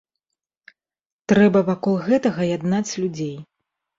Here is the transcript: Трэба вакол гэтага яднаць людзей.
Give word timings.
Трэба 1.33 1.59
вакол 1.67 1.99
гэтага 2.07 2.47
яднаць 2.57 2.97
людзей. 3.03 3.33